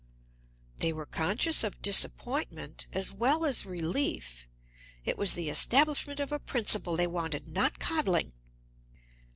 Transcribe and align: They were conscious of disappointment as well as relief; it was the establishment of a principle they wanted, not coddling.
They 0.79 0.91
were 0.91 1.05
conscious 1.05 1.63
of 1.63 1.79
disappointment 1.83 2.87
as 2.91 3.11
well 3.11 3.45
as 3.45 3.67
relief; 3.67 4.47
it 5.05 5.15
was 5.15 5.33
the 5.35 5.47
establishment 5.51 6.19
of 6.19 6.31
a 6.31 6.39
principle 6.39 6.95
they 6.95 7.05
wanted, 7.05 7.47
not 7.47 7.77
coddling. 7.77 8.33